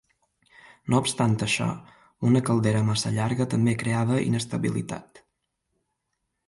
[0.93, 1.67] No obstant això,
[2.31, 5.25] una caldera massa llarga també creava inestabilitat.